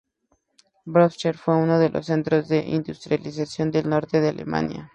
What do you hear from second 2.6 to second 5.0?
industrialización del Norte de Alemania.